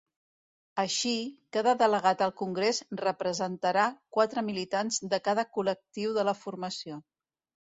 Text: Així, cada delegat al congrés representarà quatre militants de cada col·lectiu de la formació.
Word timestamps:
Així, 0.83 1.11
cada 1.57 1.73
delegat 1.81 2.23
al 2.27 2.33
congrés 2.41 2.79
representarà 3.01 3.83
quatre 4.19 4.45
militants 4.49 4.99
de 5.13 5.21
cada 5.29 5.47
col·lectiu 5.59 6.17
de 6.19 6.25
la 6.33 6.37
formació. 6.41 6.99